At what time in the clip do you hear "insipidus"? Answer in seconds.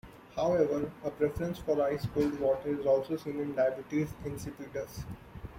4.25-5.03